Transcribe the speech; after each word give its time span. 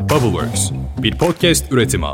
Bubbleworks, 0.00 0.70
bir 1.02 1.18
podcast 1.18 1.72
üretimi. 1.72 2.06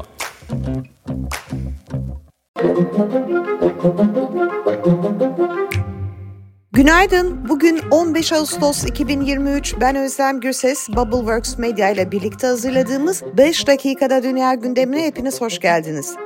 Günaydın. 6.73 7.49
Bugün 7.49 7.81
15 7.91 8.33
Ağustos 8.33 8.85
2023. 8.85 9.75
Ben 9.81 9.97
Özlem 9.97 10.41
Gürses. 10.41 10.89
Bubbleworks 10.89 11.59
Media 11.59 11.91
ile 11.91 12.13
birlikte 12.13 12.47
hazırladığımız 12.47 13.23
5 13.37 13.67
dakikada 13.67 14.23
dünya 14.23 14.55
gündemine 14.55 15.03
hepiniz 15.07 15.41
hoş 15.41 15.59
geldiniz. 15.59 16.17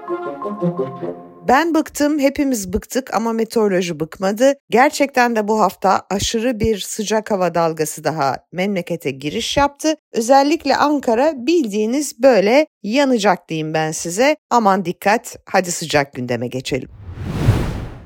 Ben 1.48 1.74
bıktım, 1.74 2.18
hepimiz 2.18 2.72
bıktık 2.72 3.14
ama 3.14 3.32
meteoroloji 3.32 4.00
bıkmadı. 4.00 4.54
Gerçekten 4.70 5.36
de 5.36 5.48
bu 5.48 5.60
hafta 5.60 6.02
aşırı 6.10 6.60
bir 6.60 6.78
sıcak 6.78 7.30
hava 7.30 7.54
dalgası 7.54 8.04
daha 8.04 8.36
memlekete 8.52 9.10
giriş 9.10 9.56
yaptı. 9.56 9.94
Özellikle 10.12 10.76
Ankara 10.76 11.32
bildiğiniz 11.36 12.22
böyle 12.22 12.66
yanacak 12.82 13.48
diyeyim 13.48 13.74
ben 13.74 13.92
size. 13.92 14.36
Aman 14.50 14.84
dikkat, 14.84 15.36
hadi 15.46 15.72
sıcak 15.72 16.12
gündeme 16.14 16.48
geçelim. 16.48 16.99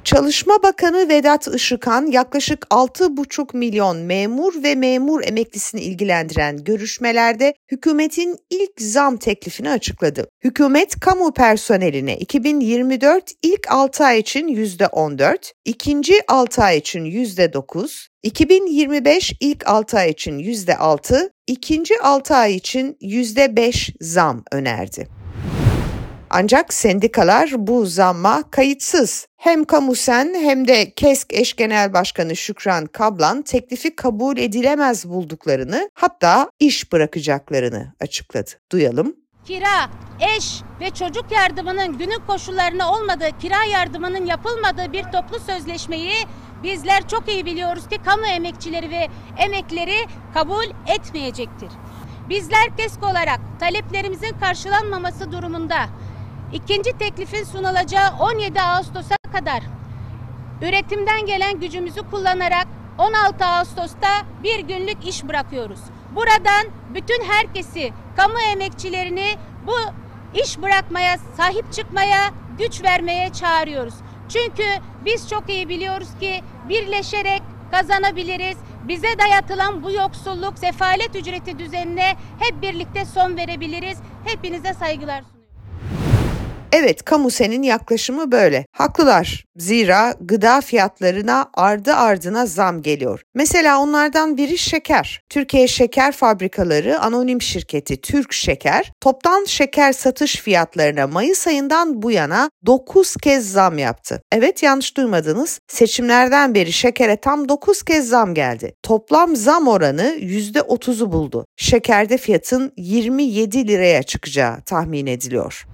Çalışma 0.04 0.62
Bakanı 0.62 1.08
Vedat 1.08 1.48
Işıkhan 1.54 2.06
yaklaşık 2.06 2.66
6,5 2.70 3.56
milyon 3.56 3.96
memur 3.96 4.62
ve 4.62 4.74
memur 4.74 5.24
emeklisini 5.24 5.80
ilgilendiren 5.80 6.64
görüşmelerde 6.64 7.54
hükümetin 7.70 8.36
ilk 8.50 8.80
zam 8.80 9.16
teklifini 9.16 9.70
açıkladı. 9.70 10.28
Hükümet 10.45 11.00
kamu 11.00 11.32
personeline 11.32 12.16
2024 12.16 13.32
ilk 13.42 13.70
6 13.70 14.04
ay 14.04 14.18
için 14.18 14.48
%14, 14.48 15.52
ikinci 15.64 16.14
6 16.28 16.62
ay 16.62 16.78
için 16.78 17.04
%9, 17.04 18.09
2025 18.23 19.32
ilk 19.40 19.68
6 19.68 19.98
ay 19.98 20.10
için 20.10 20.38
%6, 20.38 21.30
ikinci 21.46 21.95
6 22.02 22.34
ay 22.34 22.54
için 22.54 22.96
%5 23.00 23.95
zam 24.00 24.45
önerdi. 24.52 25.23
Ancak 26.37 26.74
sendikalar 26.74 27.51
bu 27.57 27.87
zamma 27.87 28.51
kayıtsız. 28.51 29.27
Hem 29.37 29.65
Kamusen 29.65 30.35
hem 30.35 30.68
de 30.68 30.95
KESK 30.95 31.32
eş 31.32 31.57
genel 31.57 31.93
başkanı 31.93 32.37
Şükran 32.37 32.87
Kablan 32.87 33.43
teklifi 33.43 33.96
kabul 33.96 34.37
edilemez 34.37 35.09
bulduklarını 35.09 35.91
hatta 35.95 36.51
iş 36.60 36.93
bırakacaklarını 36.93 37.95
açıkladı. 38.01 38.51
Duyalım. 38.73 39.16
Kira, 39.45 39.91
eş 40.37 40.60
ve 40.80 40.91
çocuk 40.91 41.32
yardımının 41.32 41.99
günün 41.99 42.21
koşullarına 42.26 42.93
olmadığı, 42.93 43.38
kira 43.41 43.65
yardımının 43.65 44.26
yapılmadığı 44.26 44.93
bir 44.93 45.02
toplu 45.02 45.38
sözleşmeyi 45.46 46.15
bizler 46.63 47.09
çok 47.09 47.29
iyi 47.29 47.46
biliyoruz 47.46 47.88
ki 47.88 47.98
kamu 48.04 48.26
emekçileri 48.26 48.91
ve 48.91 49.09
emekleri 49.38 49.96
kabul 50.35 50.66
etmeyecektir. 50.87 51.69
Bizler 52.29 52.76
KESK 52.76 53.02
olarak 53.02 53.41
taleplerimizin 53.60 54.38
karşılanmaması 54.41 55.32
durumunda 55.32 55.76
İkinci 56.55 56.99
teklifin 56.99 57.45
sunulacağı 57.45 58.10
17 58.21 58.60
Ağustos'a 58.60 59.16
kadar 59.33 59.63
üretimden 60.63 61.27
gelen 61.27 61.60
gücümüzü 61.60 62.10
kullanarak 62.10 62.66
16 62.99 63.45
Ağustos'ta 63.45 64.09
bir 64.43 64.59
günlük 64.59 65.06
iş 65.06 65.25
bırakıyoruz. 65.25 65.81
Buradan 66.15 66.66
bütün 66.94 67.25
herkesi, 67.25 67.93
kamu 68.16 68.41
emekçilerini 68.53 69.37
bu 69.66 69.75
iş 70.44 70.62
bırakmaya, 70.62 71.19
sahip 71.37 71.72
çıkmaya, 71.72 72.31
güç 72.59 72.82
vermeye 72.82 73.32
çağırıyoruz. 73.32 73.94
Çünkü 74.28 74.65
biz 75.05 75.28
çok 75.28 75.50
iyi 75.50 75.69
biliyoruz 75.69 76.09
ki 76.21 76.43
birleşerek 76.69 77.43
kazanabiliriz. 77.71 78.56
Bize 78.88 79.19
dayatılan 79.19 79.82
bu 79.82 79.91
yoksulluk, 79.91 80.59
sefalet 80.59 81.16
ücreti 81.16 81.59
düzenine 81.59 82.16
hep 82.38 82.62
birlikte 82.62 83.05
son 83.05 83.37
verebiliriz. 83.37 83.99
Hepinize 84.25 84.75
saygılar 84.75 85.34
Evet, 86.76 87.04
Kamusen'in 87.04 87.62
yaklaşımı 87.62 88.32
böyle. 88.32 88.66
Haklılar. 88.72 89.44
Zira 89.56 90.14
gıda 90.20 90.60
fiyatlarına 90.60 91.50
ardı 91.54 91.94
ardına 91.94 92.46
zam 92.46 92.82
geliyor. 92.82 93.22
Mesela 93.34 93.80
onlardan 93.80 94.36
biri 94.36 94.58
şeker. 94.58 95.22
Türkiye 95.28 95.68
Şeker 95.68 96.12
Fabrikaları 96.12 97.00
Anonim 97.00 97.42
Şirketi 97.42 98.00
Türk 98.00 98.32
Şeker, 98.32 98.92
toptan 99.00 99.44
şeker 99.44 99.92
satış 99.92 100.36
fiyatlarına 100.36 101.06
Mayıs 101.06 101.46
ayından 101.46 102.02
bu 102.02 102.10
yana 102.10 102.50
9 102.66 103.16
kez 103.16 103.52
zam 103.52 103.78
yaptı. 103.78 104.22
Evet 104.32 104.62
yanlış 104.62 104.96
duymadınız. 104.96 105.58
Seçimlerden 105.68 106.54
beri 106.54 106.72
şekere 106.72 107.16
tam 107.16 107.48
9 107.48 107.82
kez 107.82 108.08
zam 108.08 108.34
geldi. 108.34 108.74
Toplam 108.82 109.36
zam 109.36 109.68
oranı 109.68 110.16
%30'u 110.20 111.12
buldu. 111.12 111.46
Şekerde 111.56 112.18
fiyatın 112.18 112.72
27 112.76 113.68
liraya 113.68 114.02
çıkacağı 114.02 114.60
tahmin 114.62 115.06
ediliyor. 115.06 115.66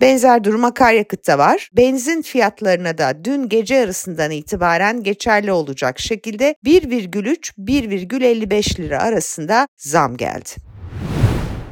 Benzer 0.00 0.44
durum 0.44 0.64
akaryakıtta 0.64 1.38
var. 1.38 1.70
Benzin 1.72 2.22
fiyatlarına 2.22 2.98
da 2.98 3.24
dün 3.24 3.48
gece 3.48 3.74
yarısından 3.74 4.30
itibaren 4.30 5.02
geçerli 5.02 5.52
olacak 5.52 5.98
şekilde 5.98 6.54
1,3-1,55 6.64 8.78
lira 8.78 9.02
arasında 9.02 9.68
zam 9.76 10.16
geldi. 10.16 10.65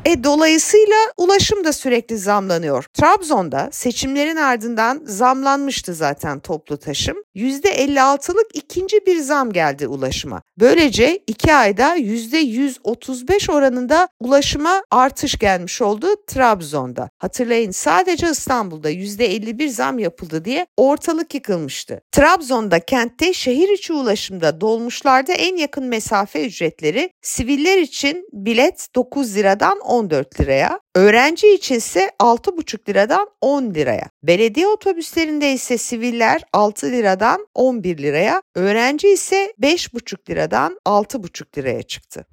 E 0.05 0.25
dolayısıyla 0.25 0.97
ulaşım 1.17 1.65
da 1.65 1.73
sürekli 1.73 2.19
zamlanıyor. 2.19 2.85
Trabzon'da 2.93 3.69
seçimlerin 3.73 4.37
ardından 4.37 5.03
zamlanmıştı 5.05 5.95
zaten 5.95 6.41
toplu 6.41 6.77
taşım. 6.77 7.17
%56'lık 7.37 8.47
ikinci 8.55 9.07
bir 9.07 9.21
zam 9.21 9.53
geldi 9.53 9.87
ulaşıma. 9.87 10.43
Böylece 10.61 11.23
iki 11.27 11.55
ayda 11.55 11.97
%135 11.97 13.53
oranında 13.53 14.09
ulaşıma 14.21 14.83
artış 14.91 15.39
gelmiş 15.39 15.83
oldu 15.83 16.07
Trabzon'da. 16.27 17.11
Hatırlayın 17.19 17.71
sadece 17.71 18.31
İstanbul'da 18.31 18.91
%51 18.91 19.69
zam 19.69 19.99
yapıldı 19.99 20.45
diye 20.45 20.67
ortalık 20.77 21.35
yıkılmıştı. 21.35 22.01
Trabzon'da 22.13 22.81
kentte 22.81 23.33
şehir 23.33 23.69
içi 23.69 23.93
ulaşımda 23.93 24.61
dolmuşlarda 24.61 25.33
en 25.33 25.57
yakın 25.57 25.85
mesafe 25.85 26.47
ücretleri 26.47 27.11
siviller 27.23 27.79
için 27.79 28.29
bilet 28.33 28.89
9 28.95 29.37
liradan 29.37 29.79
14 29.95 30.41
liraya, 30.41 30.81
öğrenci 30.95 31.55
için 31.55 31.75
ise 31.75 32.11
6,5 32.21 32.89
liradan 32.89 33.29
10 33.41 33.75
liraya. 33.75 34.11
Belediye 34.23 34.67
otobüslerinde 34.69 35.53
ise 35.53 35.79
siviller 35.79 36.43
6 36.53 36.93
liradan 36.93 37.47
11 37.55 37.99
liraya, 37.99 38.43
öğrenci 38.55 39.09
ise 39.09 39.53
5,5 39.61 40.31
liradan 40.31 40.79
6,5 40.87 41.59
liraya 41.59 41.83
çıktı. 41.83 42.27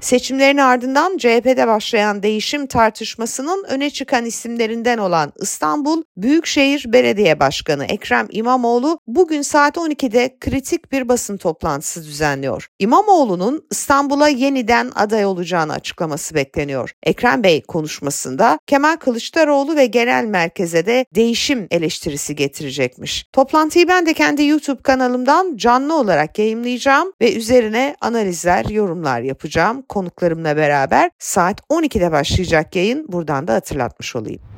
Seçimlerin 0.00 0.56
ardından 0.56 1.16
CHP'de 1.16 1.66
başlayan 1.66 2.22
değişim 2.22 2.66
tartışmasının 2.66 3.64
öne 3.68 3.90
çıkan 3.90 4.24
isimlerinden 4.24 4.98
olan 4.98 5.32
İstanbul 5.40 6.02
Büyükşehir 6.16 6.92
Belediye 6.92 7.40
Başkanı 7.40 7.84
Ekrem 7.84 8.28
İmamoğlu 8.30 8.98
bugün 9.06 9.42
saat 9.42 9.76
12'de 9.76 10.36
kritik 10.40 10.92
bir 10.92 11.08
basın 11.08 11.36
toplantısı 11.36 12.04
düzenliyor. 12.04 12.66
İmamoğlu'nun 12.78 13.66
İstanbul'a 13.70 14.28
yeniden 14.28 14.92
aday 14.94 15.24
olacağını 15.24 15.72
açıklaması 15.72 16.34
bekleniyor. 16.34 16.94
Ekrem 17.02 17.42
Bey 17.42 17.62
konuşmasında 17.62 18.58
Kemal 18.66 18.96
Kılıçdaroğlu 18.96 19.76
ve 19.76 19.86
genel 19.86 20.24
merkeze 20.24 20.86
de 20.86 21.06
değişim 21.14 21.66
eleştirisi 21.70 22.36
getirecekmiş. 22.36 23.26
Toplantıyı 23.32 23.88
ben 23.88 24.06
de 24.06 24.14
kendi 24.14 24.44
YouTube 24.44 24.82
kanalımdan 24.82 25.56
canlı 25.56 25.94
olarak 25.94 26.38
yayınlayacağım 26.38 27.12
ve 27.20 27.34
üzerine 27.34 27.96
analizler, 28.00 28.64
yorumlar 28.64 29.20
yapacağım 29.20 29.82
konuklarımla 29.90 30.56
beraber 30.56 31.10
saat 31.18 31.60
12'de 31.60 32.12
başlayacak 32.12 32.76
yayın 32.76 33.12
buradan 33.12 33.48
da 33.48 33.54
hatırlatmış 33.54 34.16
olayım. 34.16 34.49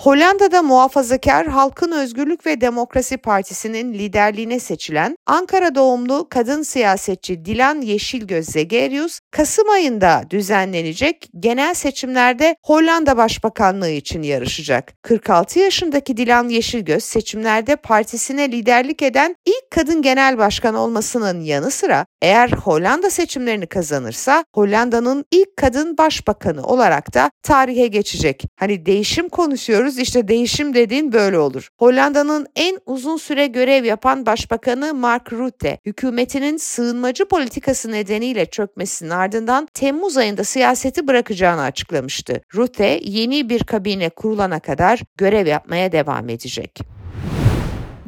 Hollanda'da 0.00 0.62
muhafazakar 0.62 1.46
Halkın 1.46 1.92
Özgürlük 1.92 2.46
ve 2.46 2.60
Demokrasi 2.60 3.16
Partisi'nin 3.16 3.94
liderliğine 3.94 4.60
seçilen 4.60 5.16
Ankara 5.26 5.74
doğumlu 5.74 6.26
kadın 6.30 6.62
siyasetçi 6.62 7.44
Dilan 7.44 7.80
Yeşilgöz 7.80 8.46
Zegerius, 8.46 9.20
Kasım 9.30 9.68
ayında 9.68 10.22
düzenlenecek 10.30 11.30
genel 11.40 11.74
seçimlerde 11.74 12.56
Hollanda 12.64 13.16
Başbakanlığı 13.16 13.90
için 13.90 14.22
yarışacak. 14.22 14.92
46 15.02 15.58
yaşındaki 15.58 16.16
Dilan 16.16 16.48
Yeşilgöz 16.48 17.04
seçimlerde 17.04 17.76
partisine 17.76 18.52
liderlik 18.52 19.02
eden 19.02 19.36
ilk 19.46 19.70
kadın 19.70 20.02
genel 20.02 20.38
başkan 20.38 20.74
olmasının 20.74 21.40
yanı 21.40 21.70
sıra 21.70 22.06
eğer 22.22 22.50
Hollanda 22.52 23.10
seçimlerini 23.10 23.66
kazanırsa 23.66 24.44
Hollanda'nın 24.54 25.24
ilk 25.30 25.56
kadın 25.56 25.98
başbakanı 25.98 26.62
olarak 26.62 27.14
da 27.14 27.30
tarihe 27.42 27.86
geçecek. 27.86 28.44
Hani 28.56 28.86
değişim 28.86 29.28
konuşuyoruz 29.28 29.89
görüyoruz. 29.90 29.98
İşte 29.98 30.28
değişim 30.28 30.74
dediğin 30.74 31.12
böyle 31.12 31.38
olur. 31.38 31.68
Hollanda'nın 31.78 32.46
en 32.56 32.78
uzun 32.86 33.16
süre 33.16 33.46
görev 33.46 33.84
yapan 33.84 34.26
başbakanı 34.26 34.94
Mark 34.94 35.32
Rutte, 35.32 35.78
hükümetinin 35.86 36.56
sığınmacı 36.56 37.24
politikası 37.24 37.90
nedeniyle 37.90 38.46
çökmesinin 38.46 39.10
ardından 39.10 39.68
Temmuz 39.74 40.16
ayında 40.16 40.44
siyaseti 40.44 41.06
bırakacağını 41.06 41.62
açıklamıştı. 41.62 42.40
Rutte 42.54 43.00
yeni 43.02 43.48
bir 43.48 43.64
kabine 43.64 44.10
kurulana 44.10 44.60
kadar 44.60 45.00
görev 45.16 45.46
yapmaya 45.46 45.92
devam 45.92 46.28
edecek. 46.28 46.99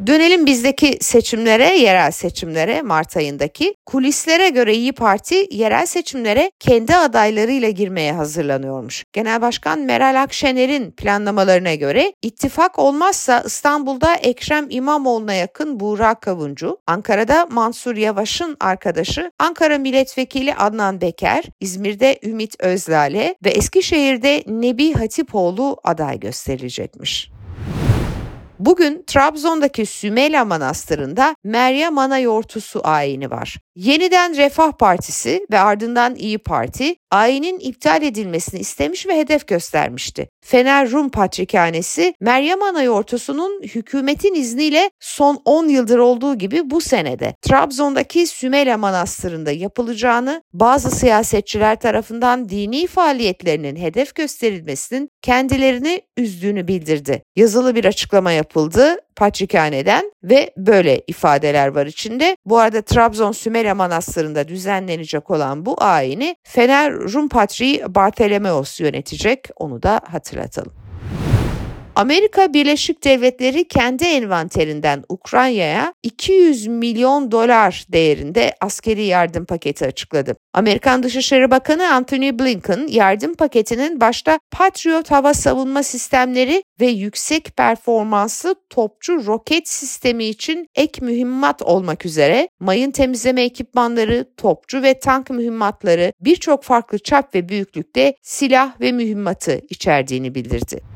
Dönelim 0.07 0.47
bizdeki 0.47 0.99
seçimlere, 1.01 1.79
yerel 1.79 2.11
seçimlere 2.11 2.83
Mart 2.83 3.17
ayındaki. 3.17 3.75
Kulislere 3.87 4.49
göre 4.49 4.75
İyi 4.75 4.93
Parti 4.93 5.47
yerel 5.51 5.87
seçimlere 5.87 6.51
kendi 6.61 6.97
adaylarıyla 6.97 7.69
girmeye 7.69 8.13
hazırlanıyormuş. 8.13 9.05
Genel 9.13 9.41
Başkan 9.41 9.79
Meral 9.79 10.23
Akşener'in 10.23 10.91
planlamalarına 10.91 11.75
göre 11.75 12.13
ittifak 12.23 12.79
olmazsa 12.79 13.43
İstanbul'da 13.47 14.15
Ekrem 14.15 14.67
İmamoğlu'na 14.71 15.35
yakın 15.35 15.81
Buğra 15.81 16.15
Kavuncu, 16.15 16.79
Ankara'da 16.87 17.47
Mansur 17.51 17.97
Yavaş'ın 17.97 18.57
arkadaşı 18.61 19.31
Ankara 19.39 19.79
Milletvekili 19.79 20.55
Adnan 20.55 21.01
Beker, 21.01 21.45
İzmir'de 21.61 22.19
Ümit 22.23 22.57
Özlale 22.61 23.35
ve 23.45 23.51
Eskişehir'de 23.51 24.45
Nebi 24.47 24.93
Hatipoğlu 24.93 25.77
aday 25.85 26.21
gösterilecekmiş. 26.21 27.42
Bugün 28.67 29.05
Trabzon'daki 29.07 29.87
Sümela 29.87 30.45
Manastırı'nda 30.45 31.37
Meryem 31.45 31.99
Ana 31.99 32.19
Yortusu 32.19 32.81
ayini 32.85 33.31
var. 33.31 33.59
Yeniden 33.77 34.37
Refah 34.37 34.73
Partisi 34.73 35.47
ve 35.53 35.59
ardından 35.59 36.15
İyi 36.15 36.39
Parti 36.39 36.97
ayinin 37.13 37.61
iptal 37.61 38.03
edilmesini 38.03 38.61
istemiş 38.61 39.07
ve 39.07 39.19
hedef 39.19 39.47
göstermişti. 39.47 40.29
Fener 40.45 40.91
Rum 40.91 41.09
Patrikhanesi 41.09 42.15
Meryem 42.21 42.63
Ana 42.63 42.83
Yortusu'nun 42.83 43.63
hükümetin 43.63 44.35
izniyle 44.35 44.91
son 45.01 45.43
10 45.45 45.69
yıldır 45.69 45.99
olduğu 45.99 46.35
gibi 46.35 46.71
bu 46.71 46.81
senede 46.81 47.35
Trabzon'daki 47.43 48.27
Sümela 48.27 48.79
Manastırı'nda 48.79 49.51
yapılacağını 49.51 50.43
bazı 50.53 50.91
siyasetçiler 50.91 51.81
tarafından 51.81 52.49
dini 52.49 52.87
faaliyetlerinin 52.87 53.77
hedef 53.77 54.15
gösterilmesinin 54.15 55.09
kendilerini 55.23 56.03
üzdüğünü 56.17 56.69
bildirdi. 56.69 57.23
Yazılı 57.37 57.75
bir 57.75 57.85
açıklama 57.85 58.33
yapıldı 58.33 58.97
Patrikhane'den 59.17 60.13
ve 60.23 60.55
böyle 60.57 61.03
ifadeler 61.07 61.69
var 61.69 61.87
içinde. 61.87 62.37
Bu 62.47 62.59
arada 62.59 62.83
Trabzon 62.83 63.33
Sümela 63.33 63.75
Manastırı'nda 63.75 64.49
düzenlenecek 64.49 65.31
olan 65.31 65.67
bu 65.67 65.77
ayini 65.83 66.37
Fener 66.43 66.93
Rum 66.93 67.29
Patriği 67.29 67.83
Bartolomeos 67.89 68.81
yönetecek 68.81 69.49
onu 69.57 69.83
da 69.83 70.01
hatırlatalım. 70.11 70.92
Amerika 71.97 72.53
Birleşik 72.53 73.05
Devletleri 73.05 73.69
kendi 73.69 74.05
envanterinden 74.05 75.05
Ukrayna'ya 75.09 75.95
200 76.03 76.67
milyon 76.67 77.31
dolar 77.31 77.87
değerinde 77.89 78.55
askeri 78.61 79.03
yardım 79.03 79.45
paketi 79.45 79.87
açıkladı. 79.87 80.37
Amerikan 80.55 81.03
Dışişleri 81.03 81.51
Bakanı 81.51 81.95
Antony 81.95 82.39
Blinken 82.39 82.87
yardım 82.91 83.35
paketinin 83.35 84.01
başta 84.01 84.39
Patriot 84.51 85.11
hava 85.11 85.35
savunma 85.35 85.83
sistemleri 85.83 86.63
ve 86.81 86.87
yüksek 86.87 87.57
performanslı 87.57 88.55
topçu 88.71 89.27
roket 89.27 89.69
sistemi 89.69 90.25
için 90.25 90.67
ek 90.75 91.05
mühimmat 91.05 91.63
olmak 91.63 92.07
üzere 92.07 92.49
mayın 92.61 92.91
temizleme 92.91 93.43
ekipmanları, 93.43 94.27
topçu 94.37 94.83
ve 94.83 94.99
tank 94.99 95.31
mühimmatları 95.31 96.13
birçok 96.21 96.65
farklı 96.65 96.99
çap 96.99 97.35
ve 97.35 97.49
büyüklükte 97.49 98.15
silah 98.23 98.81
ve 98.81 98.93
mühimmatı 98.93 99.61
içerdiğini 99.71 100.35
bildirdi. 100.35 100.92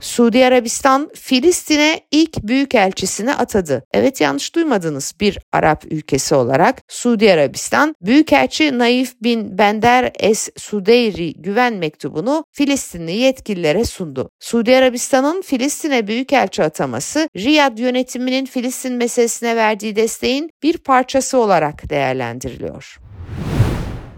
Suudi 0.00 0.46
Arabistan 0.46 1.10
Filistin'e 1.14 2.00
ilk 2.10 2.42
büyükelçisini 2.42 3.34
atadı. 3.34 3.84
Evet 3.92 4.20
yanlış 4.20 4.54
duymadınız 4.54 5.12
bir 5.20 5.38
Arap 5.52 5.84
ülkesi 5.90 6.34
olarak 6.34 6.82
Suudi 6.88 7.32
Arabistan 7.32 7.94
Büyükelçi 8.02 8.78
Naif 8.78 9.22
bin 9.22 9.58
Bender 9.58 10.12
Es 10.18 10.48
Sudeyri 10.56 11.34
güven 11.34 11.74
mektubunu 11.74 12.44
Filistinli 12.52 13.12
yetkililere 13.12 13.84
sundu. 13.84 14.30
Suudi 14.40 14.76
Arabistan'ın 14.76 15.42
Filistin'e 15.42 16.06
büyükelçi 16.06 16.62
ataması 16.62 17.28
Riyad 17.36 17.78
yönetiminin 17.78 18.44
Filistin 18.44 18.92
meselesine 18.94 19.56
verdiği 19.56 19.96
desteğin 19.96 20.50
bir 20.62 20.78
parçası 20.78 21.38
olarak 21.38 21.90
değerlendiriliyor. 21.90 22.98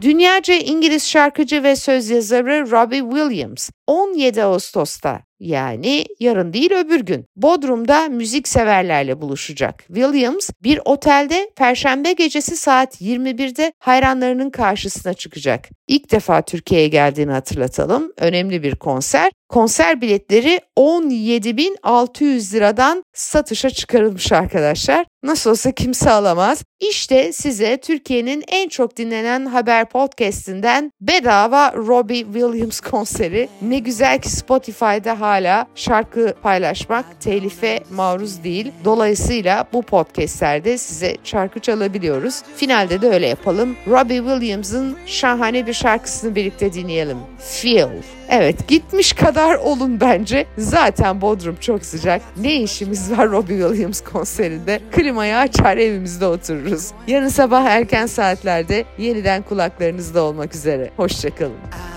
Dünyaca 0.00 0.54
İngiliz 0.54 1.08
şarkıcı 1.08 1.62
ve 1.62 1.76
söz 1.76 2.10
yazarı 2.10 2.70
Robbie 2.70 3.00
Williams 3.00 3.70
17 3.86 4.42
Ağustos'ta 4.42 5.20
yani 5.40 6.06
yarın 6.20 6.52
değil 6.52 6.72
öbür 6.72 7.00
gün 7.00 7.24
Bodrum'da 7.36 8.08
müzik 8.08 8.48
severlerle 8.48 9.20
buluşacak. 9.20 9.84
Williams 9.86 10.50
bir 10.62 10.80
otelde 10.84 11.50
perşembe 11.56 12.12
gecesi 12.12 12.56
saat 12.56 13.00
21'de 13.00 13.72
hayranlarının 13.78 14.50
karşısına 14.50 15.14
çıkacak. 15.14 15.68
İlk 15.88 16.12
defa 16.12 16.42
Türkiye'ye 16.42 16.88
geldiğini 16.88 17.32
hatırlatalım. 17.32 18.12
Önemli 18.16 18.62
bir 18.62 18.74
konser. 18.74 19.32
Konser 19.48 20.00
biletleri 20.00 20.60
17.600 20.76 22.54
liradan 22.54 23.04
satışa 23.14 23.70
çıkarılmış 23.70 24.32
arkadaşlar. 24.32 25.06
Nasıl 25.22 25.50
olsa 25.50 25.72
kimse 25.72 26.10
alamaz. 26.10 26.64
İşte 26.80 27.32
size 27.32 27.76
Türkiye'nin 27.76 28.44
en 28.48 28.68
çok 28.68 28.96
dinlenen 28.96 29.46
haber 29.46 29.88
podcastinden 29.88 30.90
bedava 31.00 31.72
Robbie 31.72 32.24
Williams 32.24 32.80
konseri. 32.80 33.48
Ne 33.62 33.75
güzel 33.78 34.18
ki 34.18 34.30
Spotify'da 34.30 35.20
hala 35.20 35.66
şarkı 35.74 36.34
paylaşmak 36.42 37.20
telife 37.20 37.80
maruz 37.90 38.44
değil. 38.44 38.72
Dolayısıyla 38.84 39.64
bu 39.72 39.82
podcastlerde 39.82 40.78
size 40.78 41.16
şarkı 41.24 41.60
çalabiliyoruz. 41.60 42.42
Finalde 42.56 43.02
de 43.02 43.08
öyle 43.08 43.26
yapalım. 43.26 43.76
Robbie 43.86 44.16
Williams'ın 44.18 44.96
şahane 45.06 45.66
bir 45.66 45.72
şarkısını 45.72 46.34
birlikte 46.34 46.72
dinleyelim. 46.72 47.18
Feel. 47.38 47.88
Evet 48.28 48.68
gitmiş 48.68 49.12
kadar 49.12 49.54
olun 49.54 50.00
bence. 50.00 50.46
Zaten 50.58 51.20
Bodrum 51.20 51.56
çok 51.60 51.84
sıcak. 51.84 52.22
Ne 52.36 52.54
işimiz 52.54 53.10
var 53.10 53.30
Robbie 53.30 53.58
Williams 53.58 54.00
konserinde? 54.00 54.80
Klimayı 54.92 55.36
açar 55.36 55.76
evimizde 55.76 56.26
otururuz. 56.26 56.90
Yarın 57.06 57.28
sabah 57.28 57.64
erken 57.64 58.06
saatlerde 58.06 58.84
yeniden 58.98 59.42
kulaklarınızda 59.42 60.22
olmak 60.22 60.54
üzere. 60.54 60.90
Hoşçakalın. 60.96 61.95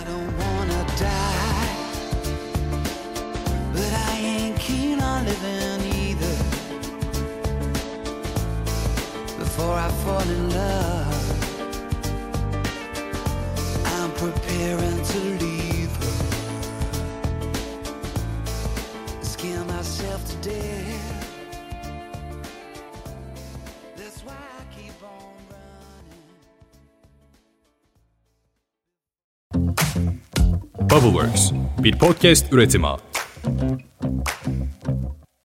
I 9.90 9.92
fall 10.04 10.22
in 10.22 10.50
love. 10.50 11.26
I'm 13.98 14.12
preparing 14.12 15.00
to 15.12 15.20
leave 15.44 15.94
her. 16.02 16.16
Scare 19.24 19.64
myself 19.66 20.22
to 20.26 20.36
death. 20.50 20.90
Bubbleworks 30.90 31.52
bir 31.84 32.00
podcast 32.00 32.54
üretimi. 32.54 32.88